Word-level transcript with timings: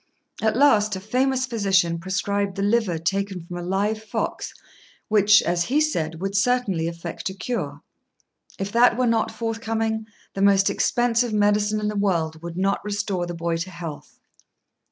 At 0.41 0.57
last 0.57 0.95
a 0.95 0.99
famous 0.99 1.45
physician 1.45 1.99
prescribed 1.99 2.55
the 2.55 2.63
liver 2.63 2.97
taken 2.97 3.45
from 3.45 3.55
a 3.57 3.61
live 3.61 4.01
fox, 4.03 4.51
which, 5.09 5.43
as 5.43 5.65
he 5.65 5.79
said, 5.79 6.19
would 6.19 6.35
certainly 6.35 6.87
effect 6.87 7.29
a 7.29 7.35
cure. 7.35 7.83
If 8.57 8.71
that 8.71 8.97
were 8.97 9.05
not 9.05 9.29
forthcoming, 9.29 10.07
the 10.33 10.41
most 10.41 10.71
expensive 10.71 11.33
medicine 11.33 11.79
in 11.79 11.87
the 11.87 11.95
world 11.95 12.41
would 12.41 12.57
not 12.57 12.83
restore 12.83 13.27
the 13.27 13.35
boy 13.35 13.57
to 13.57 13.69
health. 13.69 14.19